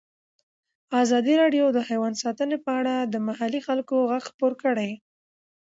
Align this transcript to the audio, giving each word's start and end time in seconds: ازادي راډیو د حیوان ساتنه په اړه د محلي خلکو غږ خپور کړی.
ازادي 1.03 1.33
راډیو 1.41 1.65
د 1.73 1.79
حیوان 1.89 2.13
ساتنه 2.23 2.57
په 2.65 2.71
اړه 2.79 2.95
د 3.13 3.15
محلي 3.27 3.59
خلکو 3.67 3.95
غږ 4.09 4.23
خپور 4.31 4.53
کړی. 4.63 4.91